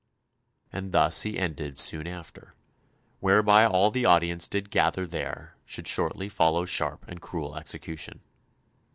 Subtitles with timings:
[0.73, 2.55] "And thus he ended soon after,
[3.19, 8.21] whereby all the audience did gather there should shortly follow sharp and cruel execution."